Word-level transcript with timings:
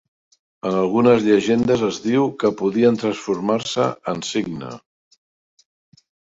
En 0.69 0.77
algunes 0.77 1.21
llegendes 1.27 1.83
es 1.89 1.99
diu 2.07 2.25
que 2.45 2.51
podien 2.63 2.99
transformar-se 3.03 3.89
en 4.15 4.27
cigne. 4.33 4.75